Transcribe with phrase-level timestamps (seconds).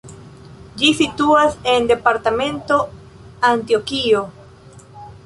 [0.79, 2.79] Ĝi situas en departemento
[3.51, 4.23] Antjokio.